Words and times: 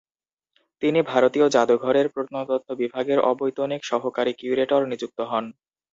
তিনি 0.81 0.99
ভারতীয় 1.05 1.45
জাদুঘরের 1.49 2.07
প্রত্নতত্ত্ব 2.09 2.69
বিভাগের 2.81 3.19
অবৈতনিক 3.31 3.81
সহকারী 3.85 4.31
কিউরেটর 4.39 4.81
নিযুক্ত 4.91 5.19
হন। 5.31 5.45